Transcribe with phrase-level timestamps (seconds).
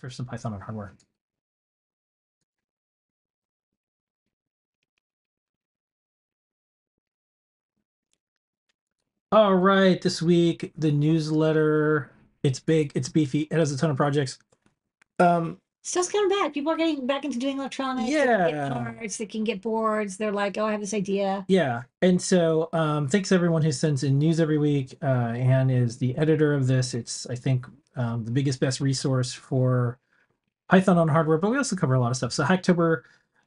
[0.00, 0.94] for some Python on hardware.
[9.32, 12.12] All right, this week the newsletter.
[12.44, 14.38] It's big, it's beefy, it has a ton of projects.
[15.18, 16.54] Um, Stuff's coming back.
[16.54, 18.08] People are getting back into doing electronics.
[18.08, 18.50] They can Yeah.
[18.50, 19.18] get cards.
[19.18, 20.16] They can get boards.
[20.16, 21.44] They're like, oh, I have this idea.
[21.46, 24.96] Yeah, and so um, thanks everyone who sends in news every week.
[25.02, 25.06] Uh,
[25.36, 26.94] Anne is the editor of this.
[26.94, 27.66] It's I think
[27.96, 29.98] um, the biggest, best resource for
[30.70, 32.32] Python on hardware, but we also cover a lot of stuff.
[32.32, 33.02] So Hacktober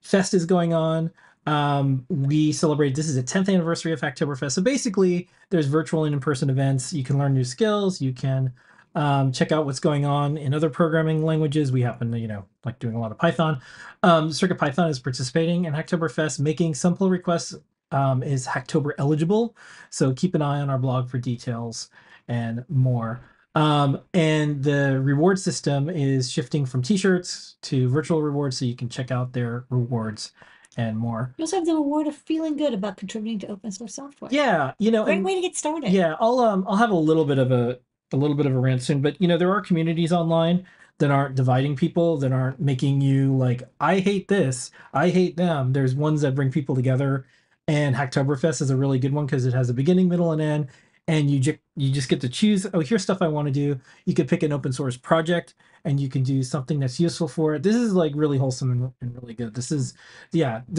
[0.00, 1.10] Fest is going on.
[1.46, 2.94] Um, we celebrate.
[2.94, 4.52] This is the 10th anniversary of Hacktoberfest.
[4.52, 6.92] So basically, there's virtual and in-person events.
[6.92, 8.00] You can learn new skills.
[8.00, 8.52] You can
[8.94, 11.70] um, check out what's going on in other programming languages.
[11.72, 13.60] We happen to, you know, like doing a lot of Python.
[14.02, 17.54] Um, Circuit Python is participating in Hacktoberfest, making some pull requests
[17.92, 19.56] um, is Hacktober eligible.
[19.90, 21.90] So keep an eye on our blog for details
[22.28, 23.20] and more.
[23.56, 28.88] Um, and the reward system is shifting from t-shirts to virtual rewards so you can
[28.88, 30.30] check out their rewards
[30.76, 31.34] and more.
[31.36, 34.30] You also have the reward of feeling good about contributing to open source software.
[34.32, 35.90] Yeah, you know, Great and- way to get started.
[35.90, 37.80] yeah, I'll um I'll have a little bit of a
[38.12, 40.66] a little bit of a rant soon, but you know there are communities online
[40.98, 45.72] that aren't dividing people, that aren't making you like I hate this, I hate them.
[45.72, 47.26] There's ones that bring people together,
[47.68, 50.68] and Hacktoberfest is a really good one because it has a beginning, middle, and end,
[51.08, 52.66] and you just you just get to choose.
[52.74, 53.80] Oh, here's stuff I want to do.
[54.06, 57.54] You could pick an open source project, and you can do something that's useful for
[57.54, 57.62] it.
[57.62, 59.54] This is like really wholesome and, and really good.
[59.54, 59.94] This is
[60.32, 60.62] yeah.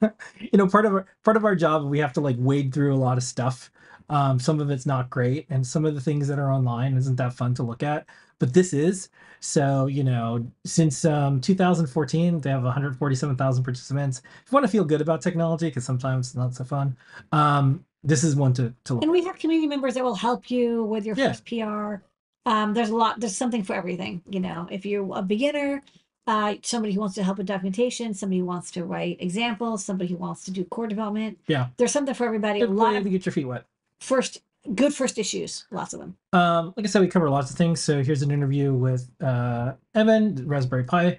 [0.40, 2.94] you know part of our part of our job we have to like wade through
[2.94, 3.70] a lot of stuff
[4.10, 7.14] um, some of it's not great, and some of the things that are online isn't
[7.16, 8.06] that fun to look at.
[8.40, 14.18] But this is so you know since um, 2014 they have 147,000 participants.
[14.44, 16.96] If you want to feel good about technology, because sometimes it's not so fun,
[17.30, 19.04] um, this is one to to look.
[19.04, 21.28] And we have community members that will help you with your Yeah.
[21.28, 22.02] first PR.
[22.46, 24.22] Um, there's a lot, there's something for everything.
[24.28, 25.82] You know, if you're a beginner,
[26.26, 30.10] uh, somebody who wants to help with documentation, somebody who wants to write examples, somebody
[30.10, 31.38] who wants to do core development.
[31.46, 31.68] Yeah.
[31.76, 32.60] There's something for everybody.
[32.60, 33.64] A lot of to get your feet wet.
[34.00, 34.42] first,
[34.74, 36.16] good first issues, lots of them.
[36.32, 37.80] Um, like I said, we cover lots of things.
[37.80, 41.18] So here's an interview with uh, Eben, Raspberry Pi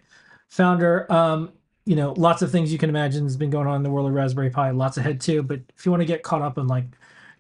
[0.50, 1.12] founder.
[1.12, 1.52] Um,
[1.86, 4.08] you know, lots of things you can imagine has been going on in the world
[4.08, 4.70] of Raspberry Pi.
[4.72, 5.42] Lots ahead too.
[5.42, 6.86] But if you want to get caught up in like,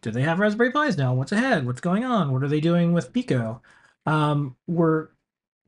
[0.02, 1.13] do they have Raspberry Pis now?
[1.13, 1.66] What's ahead?
[1.66, 2.31] What's going on?
[2.31, 3.62] What are they doing with Pico?
[4.07, 5.09] Um, we're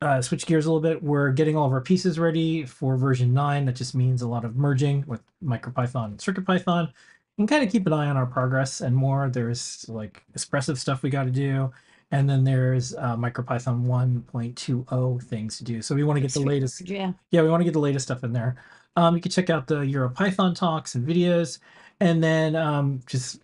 [0.03, 1.01] uh, switch gears a little bit.
[1.01, 3.65] We're getting all of our pieces ready for version nine.
[3.65, 6.91] That just means a lot of merging with MicroPython and CircuitPython
[7.37, 9.29] and kind of keep an eye on our progress and more.
[9.29, 11.71] There's like Espressif stuff we got to do.
[12.11, 15.81] And then there's uh, MicroPython 1.20 things to do.
[15.81, 16.81] So we want to get the latest.
[16.81, 17.13] Yeah.
[17.31, 18.57] Yeah, we want to get the latest stuff in there.
[18.95, 21.57] Um, you can check out the EuroPython talks and videos,
[21.99, 23.41] and then um, just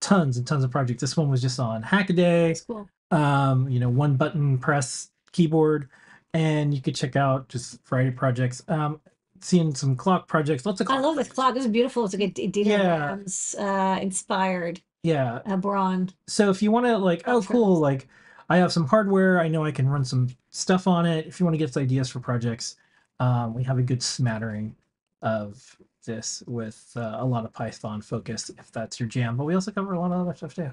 [0.00, 1.00] tons and tons of projects.
[1.00, 2.88] This one was just on Hackaday cool.
[3.10, 5.88] um, you know, one button press keyboard,
[6.32, 8.62] and you could check out just variety of projects.
[8.68, 9.00] Um,
[9.40, 10.88] seeing some clock projects, lots of.
[10.88, 11.52] I love this clock.
[11.54, 12.06] This is beautiful.
[12.06, 13.06] It's like a D- Dieter Yeah.
[13.08, 15.40] Rams, uh, inspired Yeah.
[15.44, 16.08] uh, Braun.
[16.26, 18.08] So if you want to like, oh, cool, like
[18.48, 21.26] I have some hardware, I know I can run some stuff on it.
[21.26, 22.76] If you want to get some ideas for projects,
[23.20, 24.74] um, we have a good smattering
[25.22, 29.36] of this with uh, a lot of Python focus, if that's your jam.
[29.36, 30.70] But we also cover a lot of other stuff too.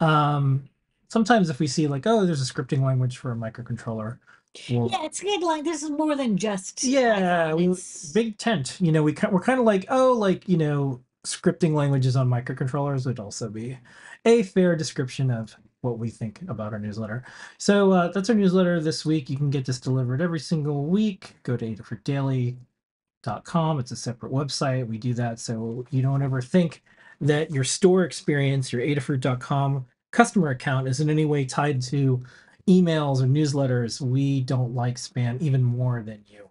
[0.00, 0.68] Um,
[1.08, 4.18] sometimes if we see like, oh, there's a scripting language for a microcontroller,
[4.70, 5.42] we'll Yeah, it's good.
[5.42, 6.84] Like this is more than just.
[6.84, 7.74] yeah, we,
[8.14, 8.76] big tent.
[8.80, 13.06] You know, we we're kind of like, oh, like you know, scripting languages on microcontrollers
[13.06, 13.78] would also be
[14.24, 17.24] a fair description of what we think about our newsletter.
[17.58, 19.30] So uh, that's our newsletter this week.
[19.30, 21.36] You can get this delivered every single week.
[21.42, 23.78] Go to adafruitdaily.com.
[23.78, 24.86] It's a separate website.
[24.86, 26.82] We do that so you don't ever think
[27.20, 29.86] that your store experience, your adafruit.com
[30.16, 32.24] customer account, is in any way tied to
[32.66, 34.00] emails or newsletters.
[34.00, 36.45] We don't like spam even more than you.